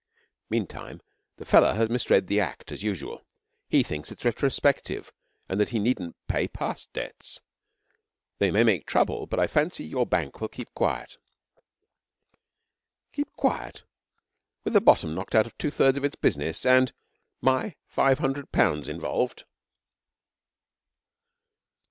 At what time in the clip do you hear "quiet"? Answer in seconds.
10.73-11.17, 13.35-13.83